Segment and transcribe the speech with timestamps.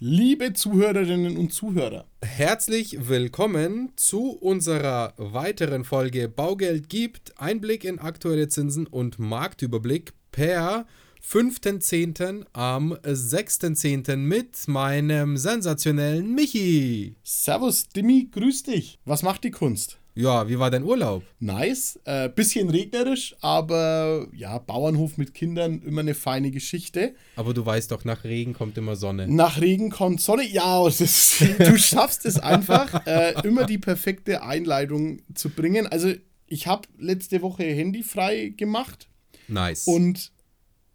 [0.00, 8.48] Liebe Zuhörerinnen und Zuhörer, Herzlich willkommen zu unserer weiteren Folge Baugeld gibt Einblick in aktuelle
[8.48, 10.86] Zinsen und Marktüberblick per
[11.22, 12.44] 5.10.
[12.54, 14.16] am 6.10.
[14.16, 17.14] mit meinem sensationellen Michi.
[17.22, 18.98] Servus Dimi, grüß dich.
[19.04, 20.00] Was macht die Kunst?
[20.16, 21.24] Ja, wie war dein Urlaub?
[21.40, 27.16] Nice, äh, bisschen regnerisch, aber ja, Bauernhof mit Kindern, immer eine feine Geschichte.
[27.34, 29.26] Aber du weißt doch, nach Regen kommt immer Sonne.
[29.26, 30.44] Nach Regen kommt Sonne.
[30.44, 35.88] Ja, ist, du schaffst es einfach, äh, immer die perfekte Einleitung zu bringen.
[35.88, 36.12] Also,
[36.46, 39.08] ich habe letzte Woche Handy frei gemacht
[39.48, 39.88] Nice.
[39.88, 40.30] und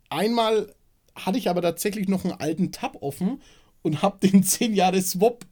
[0.10, 0.74] einmal
[1.16, 3.42] hatte ich aber tatsächlich noch einen alten Tab offen
[3.82, 5.46] und habe den 10 Jahre Swap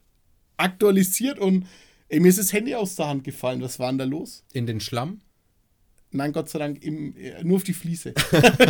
[0.56, 1.66] aktualisiert und
[2.10, 3.62] ey, mir ist das Handy aus der Hand gefallen.
[3.62, 4.44] Was war denn da los?
[4.54, 5.22] in den Schlamm?
[6.12, 8.14] Nein, Gott sei Dank im, äh, nur auf die Fliese.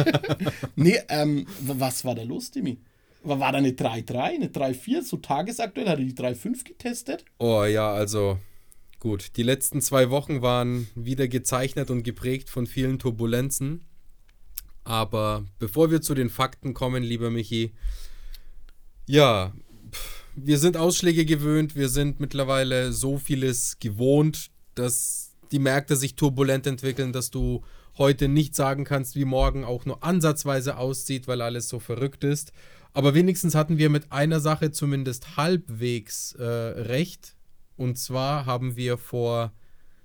[0.76, 2.80] nee, ähm, was war da los, Dimi?
[3.24, 5.88] War, war da eine 3.3, eine 3.4, so tagesaktuell?
[5.88, 7.26] Hat er die 3.5 getestet?
[7.38, 8.40] Oh ja, also
[9.00, 9.38] gut.
[9.38, 13.86] Die letzten zwei Wochen waren wieder gezeichnet und geprägt von vielen Turbulenzen.
[14.84, 17.74] Aber bevor wir zu den Fakten kommen, lieber Michi,
[19.06, 19.54] ja,
[19.92, 26.16] pff, wir sind Ausschläge gewöhnt, wir sind mittlerweile so vieles gewohnt, dass die Märkte sich
[26.16, 27.64] turbulent entwickeln, dass du
[27.98, 32.52] heute nicht sagen kannst, wie morgen auch nur ansatzweise aussieht, weil alles so verrückt ist.
[32.94, 37.36] Aber wenigstens hatten wir mit einer Sache zumindest halbwegs äh, recht.
[37.76, 39.54] Und zwar haben wir vor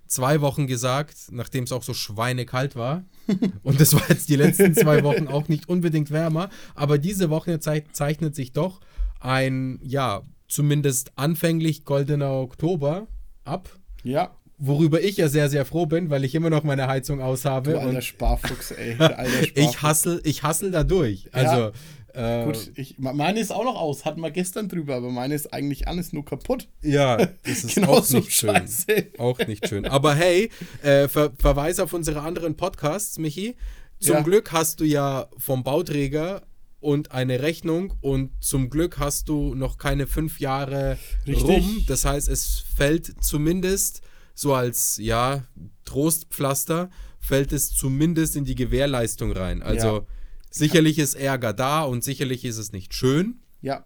[0.06, 3.04] zwei Wochen gesagt, nachdem es auch so schweinekalt war,
[3.62, 7.60] und es war jetzt die letzten zwei Wochen auch nicht unbedingt wärmer, aber diese Woche
[7.60, 8.80] zei zeichnet sich doch
[9.24, 13.06] ein, ja, zumindest anfänglich goldener Oktober
[13.44, 13.70] ab,
[14.02, 14.30] Ja.
[14.58, 17.72] worüber ich ja sehr, sehr froh bin, weil ich immer noch meine Heizung aushabe.
[17.72, 18.96] Du alter Sparfuchs, ey.
[18.98, 19.52] Alter Sparfuchs.
[19.54, 21.28] ich hassel, ich hassel da durch.
[21.32, 21.72] Also,
[22.14, 25.34] äh, Gut, ich, me- meine ist auch noch aus, hatten wir gestern drüber, aber meine
[25.34, 26.68] ist eigentlich an, ist nur kaputt.
[26.82, 28.50] ja, das ist Genau auch so nicht schön.
[28.54, 28.86] scheiße.
[29.18, 29.86] Auch nicht schön.
[29.86, 30.50] Aber hey,
[30.82, 33.56] äh, Ver Verweis auf unsere anderen Podcasts, Michi.
[33.98, 34.20] Zum Ja.
[34.20, 36.42] Glück hast du ja vom Bauträger
[36.82, 41.44] und eine Rechnung und zum Glück hast du noch keine fünf Jahre Richtig.
[41.44, 41.84] rum.
[41.86, 44.02] Das heißt, es fällt zumindest
[44.34, 45.44] so als ja
[45.84, 49.62] Trostpflaster fällt es zumindest in die Gewährleistung rein.
[49.62, 50.06] Also Ja.
[50.50, 53.84] sicherlich ist Ärger da und sicherlich ist es nicht schön, Ja,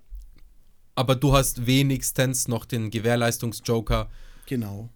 [0.94, 4.08] aber du hast wenigstens noch den Gewährleistungsjoker
[4.46, 4.88] genau.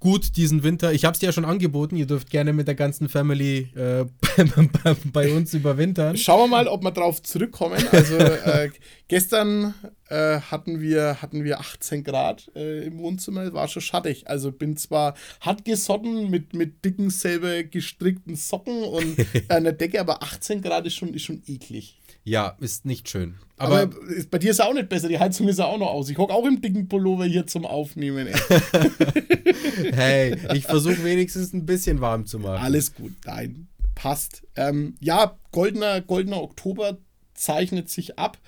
[0.00, 0.92] Gut diesen Winter.
[0.92, 1.96] Ich habe es dir ja schon angeboten.
[1.96, 4.04] Ihr dürft gerne mit der ganzen Family äh,
[5.12, 6.16] bei uns überwintern.
[6.16, 7.82] Schauen wir mal, ob wir drauf zurückkommen.
[7.90, 8.70] Also äh,
[9.08, 9.74] gestern
[10.08, 14.28] äh, hatten, wir, hatten wir 18 Grad äh, im Wohnzimmer, war schon schattig.
[14.28, 19.16] Also bin zwar hart gesotten mit, mit dicken, selber gestrickten Socken und
[19.48, 21.98] einer Decke, aber 18 Grad ist schon, ist schon eklig.
[22.26, 23.36] Ja, ist nicht schön.
[23.56, 23.96] Aber, Aber,
[24.32, 26.10] bei dir ist es auch nicht besser, die Heizung ist ja auch noch aus.
[26.10, 28.26] Ich hocke auch im dicken Pullover hier zum Aufnehmen.
[28.26, 28.34] Ey.
[29.94, 32.64] hey, ich versuche wenigstens ein bisschen warm zu machen.
[32.64, 34.42] Alles gut, nein, passt.
[34.56, 36.98] Ähm, ja, goldener, goldener Oktober
[37.34, 38.38] zeichnet sich ab.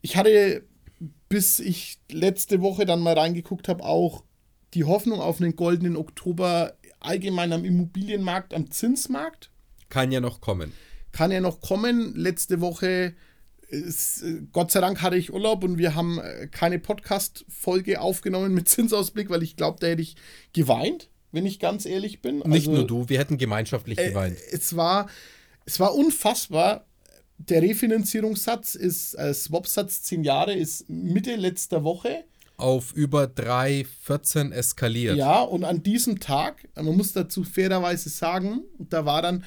[0.00, 0.64] Ich hatte,
[1.28, 4.24] bis ich letzte Woche dann mal reingeguckt habe, auch
[4.74, 9.50] die Hoffnung auf einen goldenen Oktober allgemein am Immobilienmarkt, am Zinsmarkt.
[9.90, 10.72] Kann ja noch kommen.
[11.16, 12.14] Kann ja noch kommen.
[12.14, 13.14] Letzte Woche,
[13.68, 18.52] ist, äh, Gott sei Dank hatte ich Urlaub und wir haben äh, keine Podcast-Folge aufgenommen
[18.52, 20.16] mit Zinsausblick, weil ich glaube, da hätte ich
[20.52, 22.40] geweint, wenn ich ganz ehrlich bin.
[22.40, 24.36] Nicht Also- nur du, wir hätten gemeinschaftlich äh, geweint.
[24.52, 25.08] es war,
[25.64, 26.84] es war unfassbar.
[27.38, 32.24] Der Refinanzierungssatz ist, äh, Swap-Satz 10 Jahre ist Mitte letzter Woche.
[32.58, 35.16] Auf über 3,14 eskaliert.
[35.16, 39.44] Ja, und an diesem Tag, man muss dazu fairerweise sagen, da war dann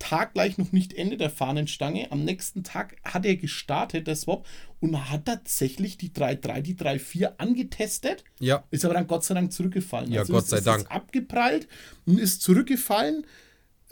[0.00, 2.10] taggleich noch nicht Ende der Fahnenstange.
[2.10, 4.46] Am nächsten Tag hat er gestartet, der Swap,
[4.80, 8.24] und hat tatsächlich die 3.3, die 3.4 angetestet.
[8.40, 8.64] Ja.
[8.70, 10.10] Ist aber dann Gott sei Dank zurückgefallen.
[10.10, 10.80] Ja, Also Gott sei ist Dank.
[10.80, 11.68] jetzt abgeprallt
[12.06, 13.24] und ist zurückgefallen.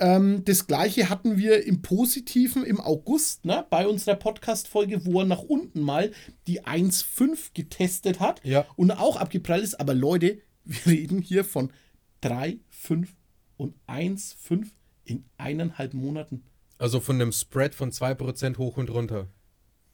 [0.01, 5.27] Ähm, das gleiche hatten wir im Positiven im August, ne, bei unserer Podcast-Folge, wo er
[5.27, 6.13] nach unten mal
[6.47, 8.65] die 1,5 getestet hat Ja.
[8.77, 9.79] und auch abgeprallt ist.
[9.79, 11.73] Aber Leute, wir reden hier von
[12.21, 13.11] 3, 5
[13.57, 14.69] und 1,5
[15.09, 16.43] in eineinhalb Monaten.
[16.79, 19.27] Also von einem Spread von 2% hoch und runter.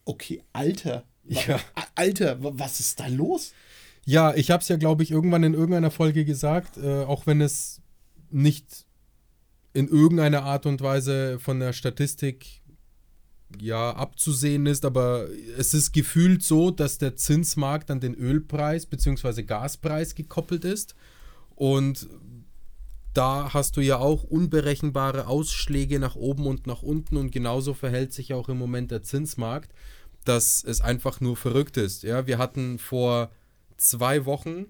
[0.05, 1.05] Okay, Alter.
[1.27, 1.59] Ja.
[1.95, 3.53] Alter, wa- was ist da los?
[4.05, 7.41] Ja, ich habe es ja, glaube ich, irgendwann in irgendeiner Folge gesagt, äh, auch wenn
[7.41, 7.81] es
[8.31, 8.85] nicht
[9.73, 12.61] in irgendeiner Art und Weise von der Statistik
[13.61, 19.45] ja abzusehen ist, aber es ist gefühlt so, dass der Zinsmarkt an den Ölpreis bzw.
[19.45, 20.95] Gaspreis gekoppelt ist
[21.55, 22.09] und
[23.15, 28.13] da hast du ja auch unberechenbare Ausschläge nach oben und nach unten und genauso verhält
[28.13, 29.73] sich auch im Moment der Zinsmarkt.
[30.25, 32.03] dass es einfach nur verrückt ist.
[32.03, 33.31] Ja, wir hatten vor
[33.77, 34.67] zwei Wochen,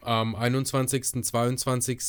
[0.00, 1.22] am 21.
[1.22, 2.00] 22.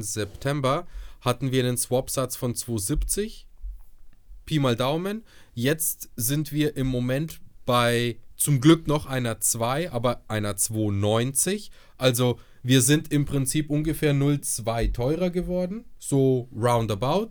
[0.00, 0.86] September,
[1.20, 3.46] hatten wir einen Swap-Satz von 270.
[4.44, 5.24] Pi mal Daumen.
[5.54, 11.70] Jetzt sind wir im Moment bei zum Glück noch einer 2, aber einer 290.
[11.96, 17.30] Also wir sind im Prinzip ungefähr 0,2 teurer geworden, so roundabout.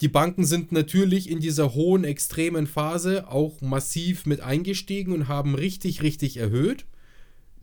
[0.00, 5.54] Die Banken sind natürlich in dieser hohen, extremen Phase auch massiv mit eingestiegen und haben
[5.54, 6.86] richtig, richtig erhöht.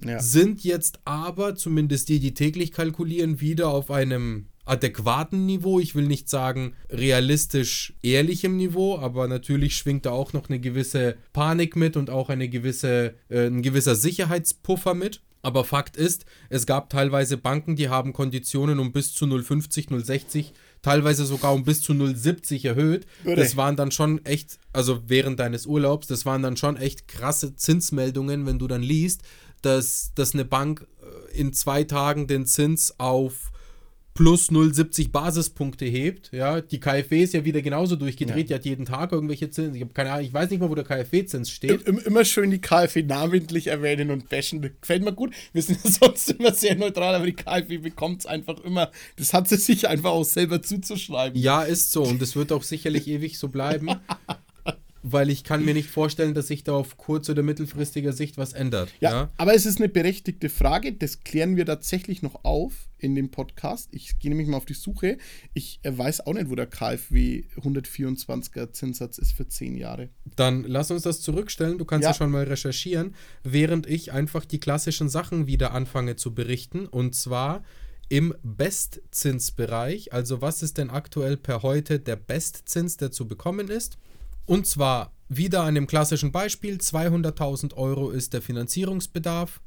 [0.05, 0.19] Ja.
[0.19, 5.79] Sind jetzt aber, zumindest die, die täglich kalkulieren, wieder auf einem adäquaten Niveau.
[5.79, 11.15] Ich will nicht sagen realistisch ehrlichem Niveau, aber natürlich schwingt da auch noch eine gewisse
[11.33, 15.21] Panik mit und auch eine gewisse, äh, ein gewisser Sicherheitspuffer mit.
[15.41, 20.51] Aber Fakt ist, es gab teilweise Banken, die haben Konditionen um bis zu 0,50, 0,60,
[20.81, 23.05] teilweise sogar um bis zu 0,70 erhöht.
[23.23, 27.55] Das waren dann schon echt, also während deines Urlaubs, das waren dann schon echt krasse
[27.55, 29.21] Zinsmeldungen, wenn du dann liest,
[29.61, 33.51] dass, dass eine Bank äh, in zwei Tagen den Zins auf
[34.17, 36.31] plus 0,70 Basispunkte hebt.
[36.33, 38.57] Ja, die KfW ist ja wieder genauso durchgedreht, ja.
[38.57, 39.75] die hat jeden Tag irgendwelche Zinsen.
[39.75, 41.83] Ich habe keine Ahnung, ich weiß nicht mal, wo der KfW-Zins steht.
[41.83, 44.59] Immer schön die KfW namentlich erwähnen und bashen.
[44.81, 45.35] Gefällt mir gut.
[45.53, 48.91] Wir sind ja sonst immer sehr neutral, aber die KfW bekommt es einfach immer.
[49.17, 51.39] Das hat sie sich einfach auch selber zuzuschreiben.
[51.39, 53.89] Ja, ist so und es wird auch sicherlich ewig so bleiben.
[55.11, 58.53] weil ich kann mir nicht vorstellen, dass sich da auf kurz- oder mittelfristiger Sicht was
[58.53, 58.91] ändert.
[58.99, 60.93] Ja, ja, aber es ist eine berechtigte Frage.
[60.93, 63.89] Das klären wir tatsächlich noch auf in dem Podcast.
[63.91, 65.17] Ich gehe nämlich mal auf die Suche.
[65.53, 70.09] Ich äh, weiß auch nicht, wo der KfW 124er Zinssatz ist für 10 Jahre.
[70.35, 71.77] Dann lass uns das zurückstellen.
[71.77, 72.09] Du kannst ja.
[72.09, 76.85] ja schon mal recherchieren, während ich einfach die klassischen Sachen wieder anfange zu berichten.
[76.85, 77.63] Und zwar
[78.09, 80.11] im Bestzinsbereich.
[80.11, 83.97] Also was ist denn aktuell per heute der Bestzins, der zu bekommen ist?
[84.47, 89.61] Und zwar wieder an dem klassischen Beispiel, 200.000 Euro ist der Finanzierungsbedarf.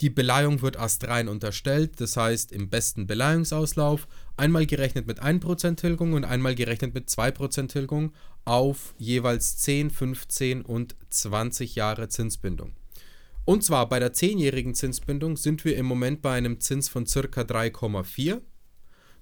[0.00, 4.08] Die Beleihung wird astrein unterstellt, das heißt im besten Beleihungsauslauf
[4.38, 8.12] einmal gerechnet mit 1% Tilgung und einmal gerechnet mit 2% Tilgung
[8.46, 12.72] auf jeweils 10, 15 und 20 Jahre Zinsbindung.
[13.44, 17.20] Und zwar bei der 10-jährigen Zinsbindung sind wir im Moment bei einem Zins von ca.
[17.20, 18.40] 3,4.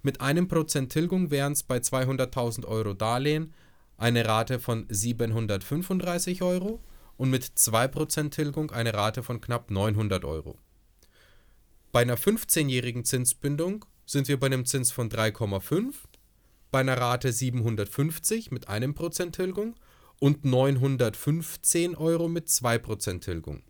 [0.03, 3.53] Mit einem Prozent Tilgung wären es bei 200.000 Euro Darlehen
[3.97, 6.81] eine Rate von 735 Euro
[7.17, 10.59] und mit 2% Tilgung eine Rate von knapp 900 Euro.
[11.93, 15.95] Bei einer 15-jährigen Zinsbindung sind wir bei einem Zins von 3,5,
[16.71, 19.77] bei einer Rate 750 mit einem Prozent Tilgung
[20.19, 23.63] und 915 Euro mit 2% Tilgung.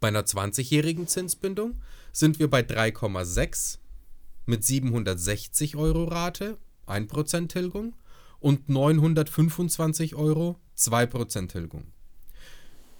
[0.00, 1.82] Bei einer 20-jährigen Zinsbindung
[2.12, 3.78] sind wir bei 3,6
[4.46, 7.94] mit 760 Euro Rate, 1% Tilgung
[8.40, 11.92] und 925 Euro 2% Tilgung.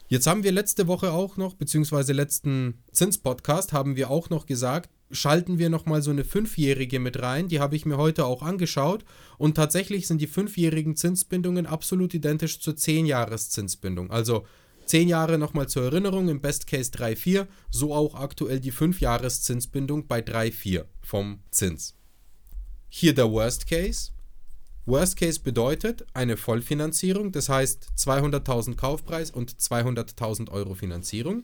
[0.08, 4.90] Jetzt haben wir letzte Woche auch noch, beziehungsweise letzten Zinspodcast, haben wir auch noch gesagt,
[5.10, 7.48] schalten wir nochmal so eine fünfjährige mit rein.
[7.48, 9.04] Die habe ich mir heute auch angeschaut.
[9.36, 14.10] Und tatsächlich sind die fünfjährigen Zinsbindungen absolut identisch zur 10-Jahres-Zinsbindung.
[14.10, 14.46] Also
[14.86, 20.20] 10 Jahre nochmal zur Erinnerung, im Best Case 3,4, so auch aktuell die 5-Jahres-Zinsbindung bei
[20.20, 21.94] 3,4 vom Zins.
[22.88, 24.12] Hier der Worst Case.
[24.88, 31.42] Worst Case bedeutet eine Vollfinanzierung, das heißt 200.000 Kaufpreis und 200.000 Euro Finanzierung.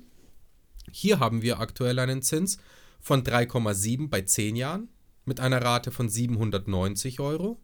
[0.91, 2.57] Hier haben wir aktuell einen Zins
[3.01, 4.89] von 3,7 bei 10 Jahren
[5.27, 7.61] mit einer Rate von 790 Euro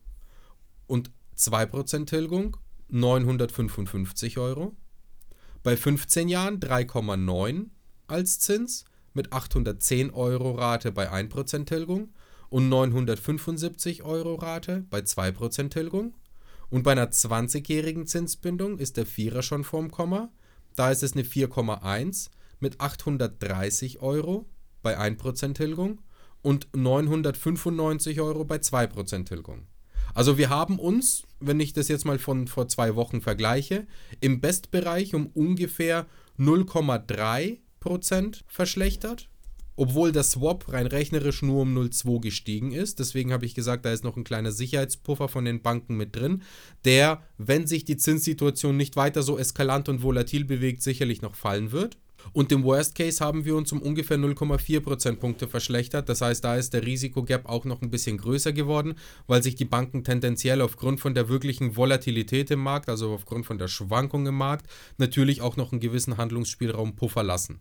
[0.87, 4.77] und 2% Tilgung 955 Euro.
[5.63, 7.69] Bei 15 Jahren 3,9
[8.07, 12.13] als Zins mit 810 Euro Rate bei 1% Tilgung
[12.51, 16.15] und 975 Euro Rate bei 2% Tilgung.
[16.69, 20.31] Und bei einer 20-jährigen Zinsbindung ist der Vierer schon vorm Komma.
[20.77, 22.29] Da ist es eine 4,1
[22.61, 24.47] mit 830 Euro
[24.83, 26.01] bei 1% Tilgung
[26.43, 29.67] und 995 Euro bei 2% Tilgung.
[30.15, 33.87] Also wir haben uns, wenn ich das jetzt mal von vor zwei Wochen vergleiche,
[34.21, 36.07] im Bestbereich um ungefähr
[36.39, 39.29] 0,3% verschlechtert
[39.81, 42.99] obwohl der Swap rein rechnerisch nur um 0,2 gestiegen ist.
[42.99, 46.43] Deswegen habe ich gesagt, da ist noch ein kleiner Sicherheitspuffer von den Banken mit drin,
[46.85, 51.73] der, wenn sich die Zinssituation nicht weiter so eskalant und volatil bewegt, sicherlich noch fallen
[51.73, 51.97] wird.
[52.35, 56.11] Und im Worst Case haben wir uns um ungefähr 0,4 Prozentpunkte verschlechtert.
[56.11, 58.97] Das heißt, da ist der Risikogap auch noch ein bisschen größer geworden,
[59.29, 63.57] weil sich die Banken tendenziell aufgrund von der wirklichen Volatilität im Markt, also aufgrund von
[63.57, 64.67] der Schwankung im Markt,
[64.99, 67.61] natürlich auch noch einen gewissen Handlungsspielraum puffer lassen.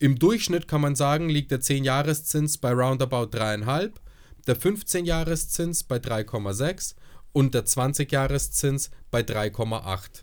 [0.00, 3.94] Im Durchschnitt kann man sagen, liegt der 10-Jahreszins bei roundabout 3,5,
[4.46, 6.94] der 15-Jahreszins bei 3,6
[7.32, 10.22] und der 20-Jahreszins bei 3,8.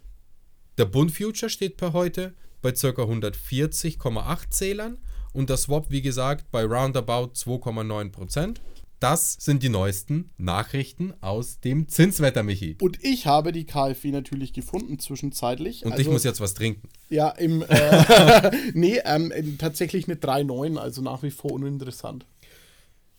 [0.77, 2.88] Der Bund Future steht per heute bei ca.
[2.88, 4.98] 140,8 Zählern
[5.34, 8.55] und der Swap, wie gesagt, bei roundabout 2,9%.
[9.00, 12.78] Das sind die neuesten Nachrichten aus dem Zinswetter, Michi.
[12.82, 15.86] Und ich habe die KfW natürlich gefunden zwischenzeitlich.
[15.86, 16.88] Und also, ich muss jetzt was trinken.
[17.10, 22.25] Ja, im äh, nee, ähm, tatsächlich eine 3,9, also nach wie vor uninteressant.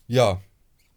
[0.07, 0.41] Ja,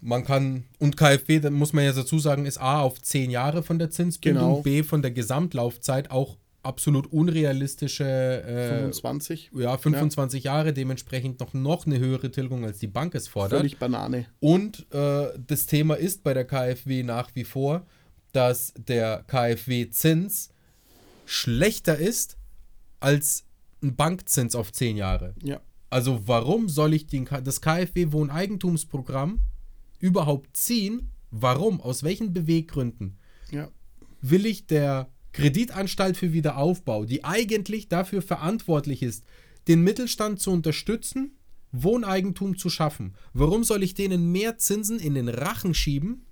[0.00, 3.62] man kann, und KfW, da muss man ja dazu sagen, ist A auf 10 Jahre
[3.62, 4.62] von der Zinsbindung, genau.
[4.62, 9.50] B von der Gesamtlaufzeit auch absolut unrealistische äh, 25.
[9.54, 10.54] Ja, 25 ja.
[10.54, 13.60] Jahre, dementsprechend noch, noch eine höhere Tilgung, als die Bank es fordert.
[13.60, 14.26] Völlig Banane.
[14.40, 17.86] Und äh, das Thema ist bei der KfW nach wie vor,
[18.32, 20.50] dass der KfW-Zins
[21.24, 22.36] schlechter ist
[23.00, 23.44] als
[23.82, 25.34] ein Bankzins auf 10 Jahre.
[25.42, 25.60] Ja.
[25.88, 29.40] Also warum soll ich den, das KfW-Wohneigentumsprogramm
[29.98, 31.10] überhaupt ziehen?
[31.30, 31.80] Warum?
[31.80, 33.18] Aus welchen Beweggründen?
[33.50, 33.68] Ja.
[34.20, 39.24] Will ich der Kreditanstalt für Wiederaufbau, die eigentlich dafür verantwortlich ist,
[39.68, 41.36] den Mittelstand zu unterstützen,
[41.72, 43.14] Wohneigentum zu schaffen.
[43.32, 46.26] Warum soll ich denen mehr Zinsen in den Rachen schieben,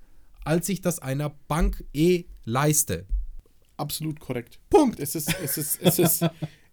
[0.44, 3.06] als ich das einer Bank eh leiste?
[3.76, 4.58] Absolut korrekt.
[4.70, 4.98] Punkt.
[4.98, 6.24] Es ist, es ist, es ist,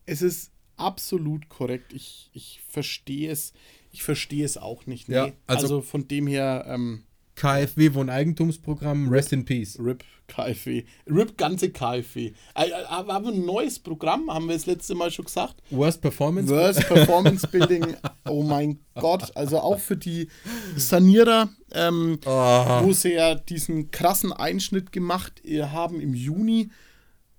[0.05, 1.93] es ist absolut korrekt.
[1.93, 3.53] Ich, ich verstehe es.
[3.91, 5.07] Ich verstehe es auch nicht.
[5.07, 5.15] Nee.
[5.15, 6.65] Ja, also, also, von dem her.
[6.67, 7.04] Ähm,
[7.35, 9.77] KfW Wohneigentumsprogramm, Rest in Peace.
[9.79, 10.83] RIP KfW.
[11.07, 12.31] RIP ganze KfW.
[12.53, 15.61] Aber ein neues Programm, haben wir das letzte Mal schon gesagt.
[15.69, 17.95] Worst Performance Worst Performance Building.
[18.27, 19.35] Oh mein Gott.
[19.35, 20.29] Also auch für die
[20.75, 22.29] Sanierer, ähm, oh.
[22.83, 26.69] wo sie ja diesen krassen Einschnitt gemacht äh, haben im Juni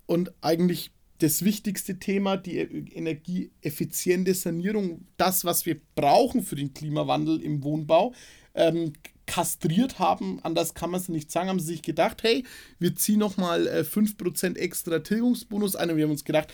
[0.07, 7.41] und eigentlich das wichtigste Thema, die energieeffiziente Sanierung, das, was wir brauchen für den Klimawandel
[7.41, 8.12] im Wohnbau,
[8.55, 8.93] ähm,
[9.26, 12.45] kastriert haben, anders kann man es nicht sagen, haben sie sich gedacht, hey,
[12.78, 16.52] wir ziehen nochmal äh, 5% extra Tilgungsbonus ein und wir haben uns gedacht,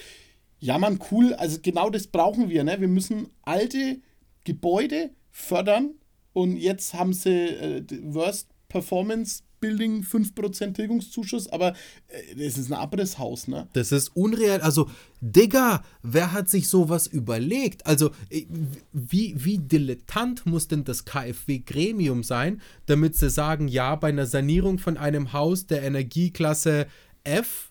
[0.58, 2.80] ja man, cool, also genau das brauchen wir, ne?
[2.80, 4.00] wir müssen alte
[4.44, 5.94] Gebäude fördern
[6.32, 11.74] und jetzt haben sie äh, Worst Performance Building 5% Tilgungszuschuss, aber
[12.08, 13.68] äh, das ist ein Abrisshaus, ne?
[13.72, 14.60] Das ist unreal.
[14.60, 14.90] Also,
[15.22, 17.86] Digga, wer hat sich sowas überlegt?
[17.86, 18.44] Also, äh,
[18.92, 24.78] wie, wie dilettant muss denn das KfW-Gremium sein, damit sie sagen, ja, bei einer Sanierung
[24.78, 26.88] von einem Haus der Energieklasse
[27.24, 27.70] F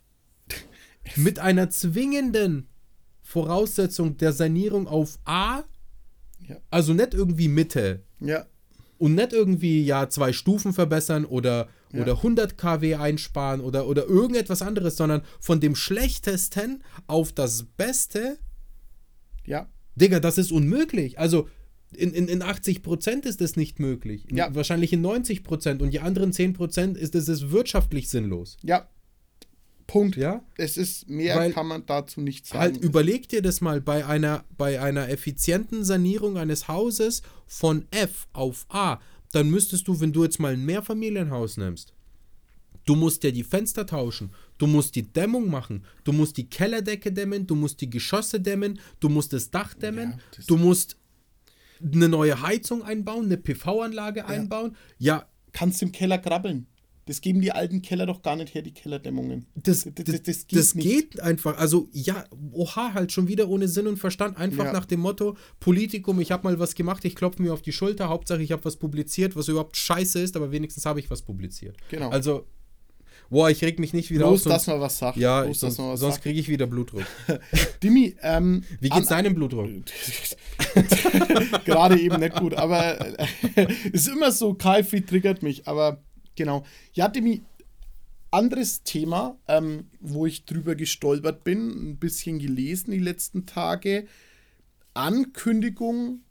[1.18, 2.68] mit einer zwingenden
[3.22, 5.64] Voraussetzung der Sanierung auf A,
[6.48, 6.56] ja.
[6.70, 8.04] also nicht irgendwie Mitte.
[8.22, 8.46] Ja.
[8.98, 12.02] Und nicht irgendwie, ja, zwei Stufen verbessern oder ja.
[12.02, 18.38] oder 100 kW einsparen oder, oder irgendetwas anderes, sondern von dem Schlechtesten auf das Beste.
[19.46, 19.68] Ja.
[19.96, 21.20] Digga, das ist unmöglich.
[21.20, 21.48] Also
[21.96, 24.30] in, in, in 80 Prozent ist das nicht möglich.
[24.30, 24.54] In, ja.
[24.56, 28.58] Wahrscheinlich in 90 Prozent und die anderen 10 Prozent ist es wirtschaftlich sinnlos.
[28.64, 28.88] Ja.
[29.88, 30.16] Punkt.
[30.16, 30.42] Ja.
[30.56, 32.60] Es ist mehr Weil, kann man dazu nicht sagen.
[32.60, 38.28] Halt, überleg dir das mal bei einer, bei einer effizienten Sanierung eines Hauses von F
[38.32, 39.02] auf A
[39.36, 41.94] dann müsstest du, wenn du jetzt mal ein Mehrfamilienhaus nimmst,
[42.86, 47.12] du musst ja die Fenster tauschen, du musst die Dämmung machen, du musst die Kellerdecke
[47.12, 50.98] dämmen, du musst die Geschosse dämmen, du musst das Dach dämmen, ja, du musst
[51.84, 54.26] eine neue Heizung einbauen, eine PV-Anlage ja.
[54.28, 54.76] einbauen.
[55.00, 55.28] Ja.
[55.52, 56.68] Kannst im Keller krabbeln.
[57.06, 59.48] Das geben die alten Keller doch gar nicht her, die Kellerdämmungen.
[59.56, 61.58] Das, das, das, das geht, das geht einfach.
[61.58, 64.38] Also, ja, oha, halt schon wieder ohne Sinn und Verstand.
[64.38, 64.74] Einfach ja.
[64.74, 68.10] nach dem Motto: Politikum, ich habe mal was gemacht, ich klopfe mir auf die Schulter.
[68.10, 71.76] Hauptsache, ich habe was publiziert, was überhaupt scheiße ist, aber wenigstens habe ich was publiziert.
[71.90, 72.10] Genau.
[72.10, 72.46] Also,
[73.30, 74.44] boah, ich reg mich nicht wieder Bloß, auf.
[74.44, 75.18] Bloß, dass man was sagt.
[75.18, 77.06] Ja, Bloß, sonst, sonst kriege ich wieder Blutdruck.
[77.84, 79.70] Dimi, ähm, Wie geht's deinem Blutdruck?
[81.66, 82.98] Gerade eben nicht gut, aber
[83.92, 86.02] ist immer so, KfW triggert mich, aber
[86.36, 86.64] Genau.
[86.94, 87.42] Ja, Demi,
[88.32, 94.08] anderes Thema, ähm, wo ich drüber gestolpert bin, ein bisschen gelesen die letzten Tage.
[94.94, 96.22] Ankündigung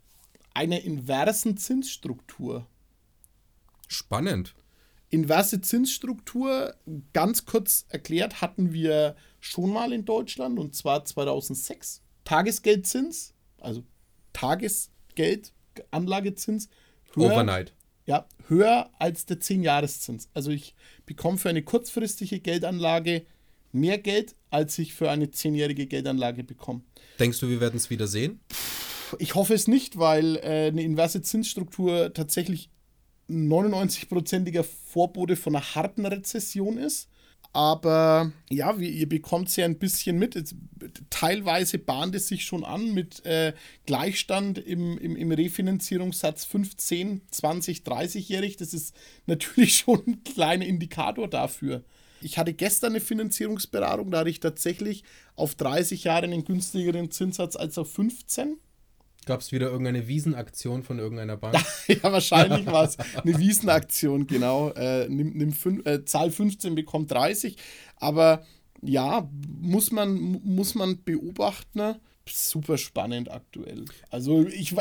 [0.53, 2.67] einer inversen Zinsstruktur.
[3.87, 4.55] Spannend.
[5.09, 6.75] Inverse Zinsstruktur,
[7.11, 12.01] ganz kurz erklärt, hatten wir schon mal in Deutschland und zwar 2006.
[12.23, 13.83] Tagesgeldzins, also
[14.31, 15.51] Tagesgeld,
[15.91, 16.69] Anlagezins.
[17.13, 17.73] Höher, Overnight
[18.05, 20.29] ja, höher als der 10-Jahreszins.
[20.33, 20.75] Also ich
[21.15, 23.25] bekomme für eine kurzfristige Geldanlage
[23.73, 26.81] mehr Geld, als ich für eine 10-jährige Geldanlage bekomme.
[27.19, 28.39] Denkst du, wir werden es wieder sehen?
[29.19, 32.69] Ich hoffe es nicht, weil äh, eine inverse Zinsstruktur tatsächlich
[33.29, 37.09] 99-prozentiger Vorbote von einer harten Rezession ist.
[37.53, 40.35] Aber ja, wie, ihr bekommt es ja ein bisschen mit.
[40.37, 40.55] Es,
[41.09, 43.53] teilweise bahnt es sich schon an mit äh,
[43.85, 48.55] Gleichstand im, im, im Refinanzierungssatz 15, 20, 30-jährig.
[48.55, 51.83] Das ist natürlich schon ein kleiner Indikator dafür.
[52.21, 55.03] Ich hatte gestern eine Finanzierungsberatung, da hatte ich tatsächlich
[55.35, 58.57] auf 30 Jahre einen günstigeren Zinssatz als auf 15.
[59.25, 61.55] Gab es wieder irgendeine Wiesenaktion von irgendeiner Bank?
[61.87, 64.69] ja, wahrscheinlich war es eine Wiesenaktion, genau.
[64.71, 67.55] Äh, nimm, nimm fün äh, Zahl 15 bekommt 30.
[67.97, 68.43] Aber
[68.81, 69.29] ja,
[69.61, 70.13] muss man,
[70.43, 71.95] muss man beobachten.
[72.27, 73.85] Super spannend aktuell.
[74.09, 74.75] Also ich,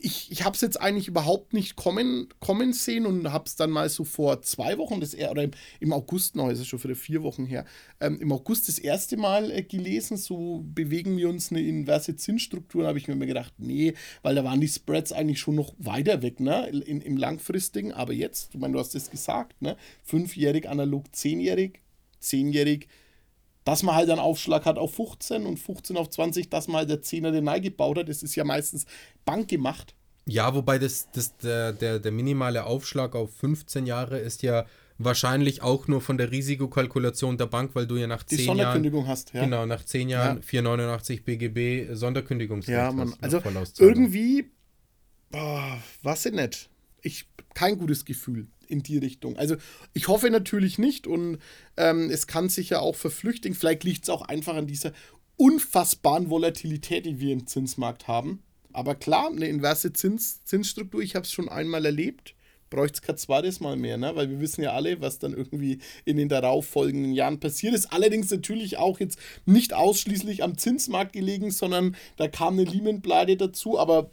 [0.00, 3.70] ich, ich habe es jetzt eigentlich überhaupt nicht kommen, kommen sehen und habe es dann
[3.70, 5.50] mal so vor zwei Wochen, das, oder im,
[5.80, 7.64] im August noch, ist es schon für vier Wochen her,
[8.00, 12.86] ähm, im August das erste Mal äh, gelesen, so bewegen wir uns eine inverse Zinsstruktur,
[12.86, 16.40] habe ich mir gedacht, nee, weil da waren die Spreads eigentlich schon noch weiter weg,
[16.40, 21.04] ne, in, im langfristigen, aber jetzt, ich meine, du hast es gesagt, ne, fünfjährig analog,
[21.14, 21.80] zehnjährig,
[22.20, 22.88] zehnjährig,
[23.68, 26.88] dass man halt einen Aufschlag hat auf 15 und 15 auf 20, dass man halt
[26.88, 28.08] der 10er den Nei gebaut hat.
[28.08, 28.86] Das ist ja meistens
[29.26, 29.94] bankgemacht.
[30.24, 34.64] Ja, wobei das, das, der, der, der minimale Aufschlag auf 15 Jahre ist ja
[34.96, 39.00] wahrscheinlich auch nur von der Risikokalkulation der Bank, weil du ja nach 10 Die Sonderkündigung
[39.00, 39.44] Jahren, hast, ja.
[39.44, 40.42] Genau, nach 10 Jahren ja.
[40.42, 43.42] 489 BGB Sonderkündigungsrecht ja, man, Also
[43.80, 44.50] irgendwie,
[45.30, 46.70] boah, was denn nicht.
[47.02, 49.36] Ich, kein gutes Gefühl in die Richtung.
[49.36, 49.56] Also
[49.94, 51.38] ich hoffe natürlich nicht und
[51.76, 53.56] ähm, es kann sich ja auch verflüchtigen.
[53.56, 54.92] Vielleicht liegt es auch einfach an dieser
[55.36, 58.42] unfassbaren Volatilität, die wir im Zinsmarkt haben.
[58.72, 62.34] Aber klar, eine inverse Zins, Zinsstruktur, ich habe es schon einmal erlebt.
[62.70, 64.14] Bräuchte es kein zweites Mal mehr, ne?
[64.14, 67.92] weil wir wissen ja alle, was dann irgendwie in den darauffolgenden Jahren passiert ist.
[67.92, 73.78] Allerdings natürlich auch jetzt nicht ausschließlich am Zinsmarkt gelegen, sondern da kam eine Lehman-Pleite dazu,
[73.78, 74.10] aber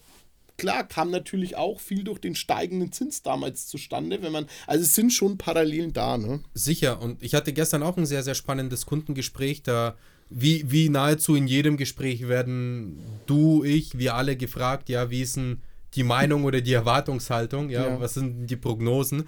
[0.58, 4.96] klar, kam natürlich auch viel durch den steigenden Zins damals zustande, wenn man, also es
[4.96, 6.42] sind schon Parallelen da, ne?
[6.54, 9.96] Sicher, und ich hatte gestern auch ein sehr, sehr spannendes Kundengespräch, da
[10.30, 15.36] wie, wie nahezu in jedem Gespräch werden du, ich, wir alle gefragt, ja, wie ist
[15.36, 15.62] denn
[15.94, 18.00] die Meinung oder die Erwartungshaltung, ja, ja.
[18.00, 19.28] was sind die Prognosen?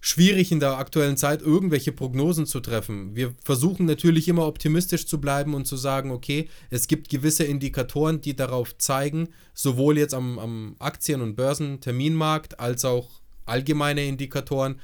[0.00, 3.14] Schwierig in der aktuellen Zeit irgendwelche Prognosen zu treffen.
[3.14, 8.20] Wir versuchen natürlich immer optimistisch zu bleiben und zu sagen, okay, es gibt gewisse Indikatoren,
[8.20, 14.80] die darauf zeigen, sowohl jetzt am, am Aktien- und Börsenterminmarkt als auch allgemeine Indikatoren,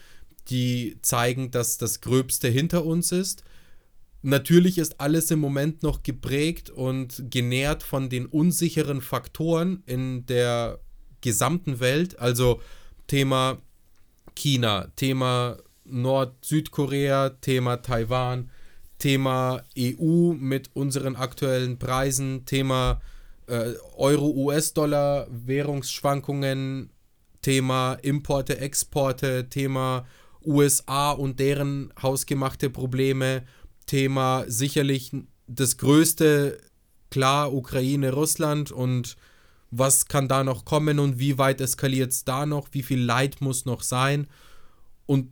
[0.49, 3.43] die zeigen, dass das Gröbste hinter uns ist.
[4.23, 10.81] Natürlich ist alles im Moment noch geprägt und genährt von den unsicheren Faktoren in der
[11.21, 12.61] gesamten Welt, also
[13.07, 13.62] Thema
[14.37, 18.51] China, Thema Nord-Südkorea, Thema Taiwan,
[18.99, 23.01] Thema EU mit unseren aktuellen Preisen, Thema
[23.46, 26.90] äh, Euro-US-Dollar, Währungsschwankungen,
[27.42, 30.07] Thema Importe, Exporte, Thema
[30.44, 33.44] USA und deren hausgemachte Probleme,
[33.87, 35.12] Thema sicherlich
[35.46, 36.59] das größte,
[37.11, 39.16] klar, Ukraine, Russland und
[39.71, 43.41] was kann da noch kommen und wie weit eskaliert es da noch, wie viel Leid
[43.41, 44.27] muss noch sein.
[45.07, 45.31] Und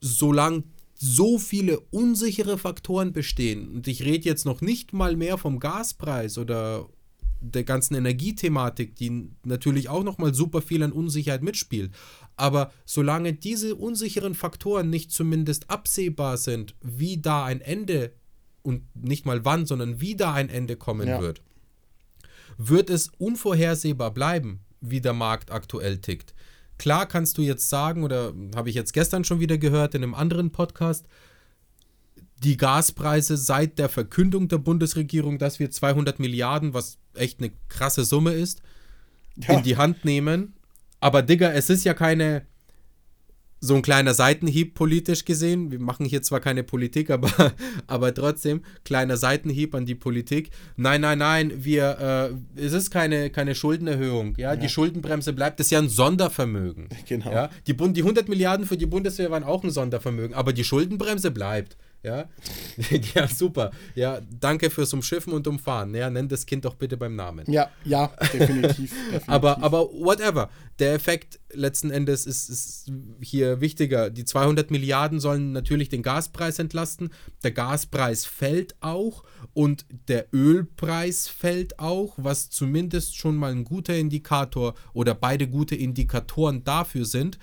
[0.00, 0.64] solange
[0.94, 6.38] so viele unsichere Faktoren bestehen, und ich rede jetzt noch nicht mal mehr vom Gaspreis
[6.38, 6.88] oder
[7.40, 11.92] der ganzen Energiethematik, die natürlich auch nochmal super viel an Unsicherheit mitspielt.
[12.36, 18.12] Aber solange diese unsicheren Faktoren nicht zumindest absehbar sind, wie da ein Ende
[18.62, 21.20] und nicht mal wann, sondern wie da ein Ende kommen ja.
[21.20, 21.42] wird,
[22.58, 26.34] wird es unvorhersehbar bleiben, wie der Markt aktuell tickt.
[26.76, 30.14] Klar kannst du jetzt sagen, oder habe ich jetzt gestern schon wieder gehört in einem
[30.14, 31.06] anderen Podcast,
[32.42, 38.04] die Gaspreise seit der Verkündung der Bundesregierung, dass wir 200 Milliarden, was echt eine krasse
[38.04, 38.62] Summe ist,
[39.36, 39.54] ja.
[39.54, 40.54] in die Hand nehmen.
[41.00, 42.46] Aber Digga, es ist ja keine
[43.60, 45.70] so ein kleiner Seitenhieb politisch gesehen.
[45.70, 47.52] Wir machen hier zwar keine Politik, aber,
[47.86, 50.50] aber trotzdem, kleiner Seitenhieb an die Politik.
[50.76, 54.34] Nein, nein, nein, wir, äh, es ist keine, keine Schuldenerhöhung.
[54.36, 54.54] Ja?
[54.54, 54.56] ja?
[54.56, 56.88] Die Schuldenbremse bleibt, das ist ja ein Sondervermögen.
[57.08, 57.32] Genau.
[57.32, 57.48] Ja?
[57.66, 61.76] Die, die 100 Milliarden für die Bundeswehr waren auch ein Sondervermögen, aber die Schuldenbremse bleibt.
[62.02, 62.28] Ja,
[63.14, 63.72] ja, super.
[63.94, 65.94] Ja, danke fürs Umschiffen und Umfahren.
[65.94, 67.50] Ja, nenn das Kind doch bitte beim Namen.
[67.50, 68.92] Ja, ja, definitiv.
[68.92, 69.28] definitiv.
[69.28, 70.48] aber, aber whatever.
[70.78, 74.10] Der Effekt letzten Endes ist, ist hier wichtiger.
[74.10, 77.10] Die 200 Milliarden sollen natürlich den Gaspreis entlasten.
[77.42, 83.96] Der Gaspreis fällt auch und der Ölpreis fällt auch, was zumindest schon mal ein guter
[83.96, 87.40] Indikator oder beide gute Indikatoren dafür sind,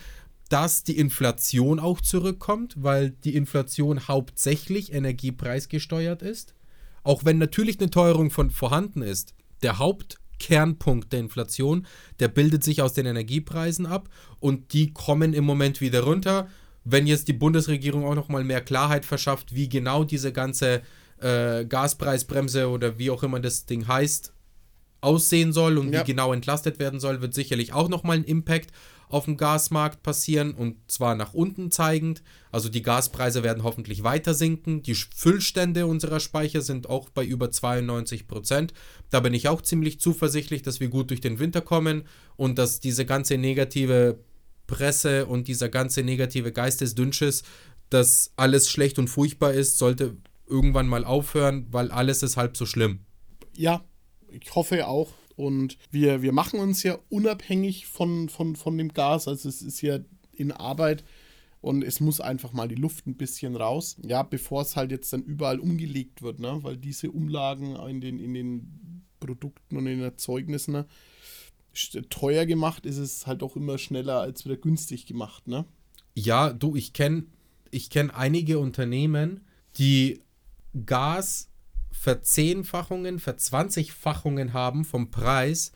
[0.49, 6.53] dass die Inflation auch zurückkommt, weil die Inflation hauptsächlich energiepreisgesteuert ist.
[7.03, 11.88] Auch wenn natürlich eine Teuerung von vorhanden ist, der Hauptkernpunkt der Inflation,
[12.19, 16.47] der bildet sich aus den Energiepreisen ab und die kommen im Moment wieder runter.
[16.84, 20.84] Wenn jetzt die Bundesregierung auch noch mal mehr Klarheit verschafft, wie genau diese ganze
[21.19, 24.34] äh, Gaspreisbremse oder wie auch immer das Ding heißt,
[25.01, 26.01] aussehen soll und ja.
[26.01, 28.71] wie genau entlastet werden soll, wird sicherlich auch noch mal einen Impact
[29.15, 32.21] auf dem Gasmarkt passieren und zwar nach unten zeigend.
[32.51, 34.82] Also die Gaspreise werden hoffentlich weiter sinken.
[34.82, 38.73] Die Füllstände unserer Speicher sind auch bei über 92 Prozent.
[39.12, 42.04] Da bin ich auch ziemlich zuversichtlich, dass wir gut durch den Winter kommen
[42.36, 44.19] und dass diese ganze negative
[44.67, 47.43] Presse und dieser ganze negative Geistesdünnschiss,
[47.89, 52.65] dass alles schlecht und furchtbar ist, sollte irgendwann mal aufhören, weil alles ist halb so
[52.65, 52.99] schlimm.
[53.56, 53.82] Ja,
[54.28, 55.13] ich hoffe auch.
[55.36, 59.28] Und wir, wir machen uns ja unabhängig von, von, von dem Gas.
[59.28, 60.00] Also es ist ja
[60.32, 61.04] in Arbeit
[61.62, 63.98] und es muss einfach mal die Luft ein bisschen raus.
[64.06, 66.60] Ja, bevor es halt jetzt dann überall umgelegt wird, ne?
[66.62, 70.86] Weil diese Umlagen in den, in den Produkten und in den Erzeugnissen ne?
[72.10, 75.65] teuer gemacht, ist es halt auch immer schneller als wieder günstig gemacht, ne?
[76.13, 77.26] Ja, du, ich kenne
[77.71, 79.41] ich kenn einige Unternehmen,
[79.78, 80.21] die
[80.86, 81.50] Gas
[81.99, 85.71] Verzehnfachungen, Verzwanzigfachungen haben vom Preis,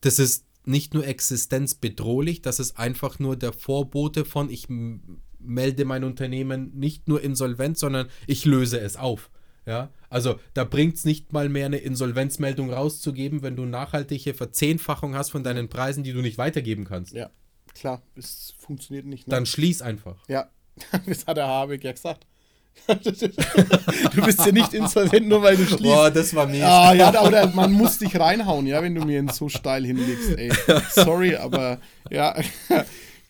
[0.00, 4.66] das ist nicht nur existenzbedrohlich, das ist einfach nur der Vorbote von, ich
[5.38, 9.30] melde mein Unternehmen nicht nur insolvent, sondern ich löse es auf.
[9.66, 15.14] Ja, also da bringt es nicht mal mehr eine Insolvenzmeldung rauszugeben, wenn du nachhaltige Verzehnfachung
[15.14, 17.14] hast von deinen Preisen, die du nicht weitergeben kannst.
[17.14, 17.30] Ja,
[17.72, 19.26] klar, es funktioniert nicht.
[19.26, 19.30] Ne?
[19.30, 20.22] Dann schließ einfach.
[20.28, 20.50] Ja,
[21.06, 22.26] das hat der Habeck ja gesagt.
[22.86, 25.82] Du bist ja nicht insolvent, nur weil du schließt.
[25.82, 26.62] Boah, das war mies.
[26.62, 30.36] Ah, ja, aber man muss dich reinhauen, ja, wenn du mir ihn so steil hinlegst,
[30.36, 30.52] ey.
[30.90, 31.78] Sorry, aber
[32.10, 32.34] ja.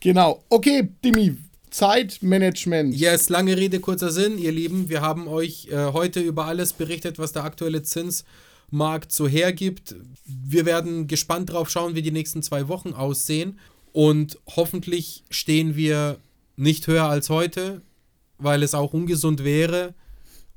[0.00, 0.42] genau.
[0.48, 1.36] Okay, Dimi,
[1.70, 2.94] Zeitmanagement.
[2.94, 4.88] Yes, lange Rede, kurzer Sinn, ihr Lieben.
[4.88, 9.94] Wir haben euch äh, heute über alles berichtet, was der aktuelle Zinsmarkt so hergibt.
[10.24, 13.58] Wir werden gespannt drauf schauen, wie die nächsten zwei Wochen aussehen.
[13.92, 16.18] Und hoffentlich stehen wir
[16.56, 17.82] nicht höher als heute
[18.44, 19.94] weil es auch ungesund wäre.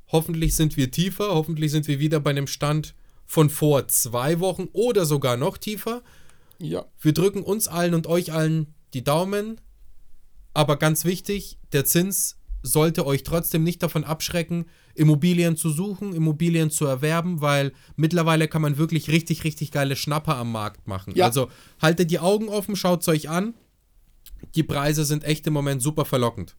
[0.10, 2.94] Hoffentlich sind wir tiefer, hoffentlich sind wir wieder bei einem Stand
[3.26, 6.02] von vor zwei Wochen oder sogar noch tiefer.
[6.60, 6.86] Ja.
[7.00, 9.60] Wir drücken uns allen und euch allen die Daumen.
[10.54, 16.72] Aber ganz wichtig, der Zins sollte euch trotzdem nicht davon abschrecken, Immobilien zu suchen, Immobilien
[16.72, 21.14] zu erwerben, weil mittlerweile kann man wirklich richtig, richtig geile Schnapper am Markt machen.
[21.16, 21.26] Ja.
[21.26, 21.50] Also
[21.82, 23.54] haltet die Augen offen, schaut es euch an.
[24.56, 26.56] Die Preise sind echt im Moment super verlockend.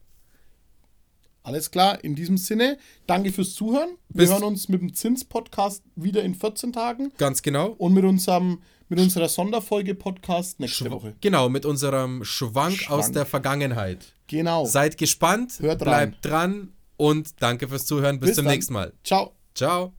[1.49, 3.97] Alles klar, in diesem Sinne, danke fürs Zuhören.
[4.09, 7.11] Wir Bis hören uns mit dem Zins-Podcast wieder in 14 Tagen.
[7.17, 7.69] Ganz genau.
[7.79, 11.15] Und mit unserem mit unserer Sonderfolge-Podcast nächste Schw Woche.
[11.21, 14.13] Genau, mit unserem Schwank, Schwank, aus der Vergangenheit.
[14.27, 14.65] Genau.
[14.65, 16.31] Seid gespannt, Hört bleibt rein.
[16.31, 18.19] dran und danke fürs Zuhören.
[18.19, 18.53] Bis, Bis zum dann.
[18.53, 18.93] nächsten Mal.
[19.03, 19.33] Ciao.
[19.55, 19.98] Ciao.